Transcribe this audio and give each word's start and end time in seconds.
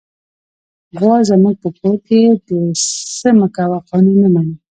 غوا 0.99 1.17
زموږ 1.29 1.55
په 1.63 1.69
کور 1.79 1.95
کې 2.07 2.21
د 2.47 2.49
"څه 3.17 3.29
مه 3.37 3.47
کوه" 3.55 3.77
قانون 3.89 4.17
نه 4.23 4.29
مني. 4.33 4.55